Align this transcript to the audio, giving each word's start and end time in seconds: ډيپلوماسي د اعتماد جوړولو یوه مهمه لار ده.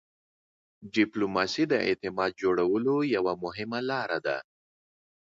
ډيپلوماسي 0.95 1.63
د 1.69 1.73
اعتماد 1.87 2.31
جوړولو 2.41 2.95
یوه 3.15 3.33
مهمه 3.43 3.79
لار 3.89 4.09
ده. 4.25 4.37